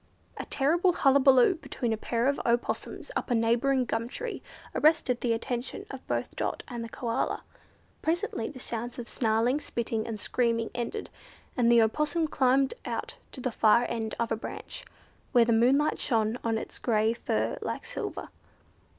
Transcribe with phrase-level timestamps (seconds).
[0.37, 4.41] A terrible hullabaloo between a pair of Opossums up a neighbouring gum tree
[4.73, 7.43] arrested the attention of both Dot and the Koala.
[8.01, 11.11] Presently the sounds of snarling, spitting, and screaming ended,
[11.55, 14.85] and an Opossum climbed out to the far end of a branch,
[15.33, 18.29] where the moonlight shone on his grey fur like silver.